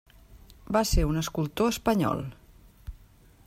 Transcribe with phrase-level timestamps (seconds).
[0.77, 2.25] Va ser un escultor espanyol.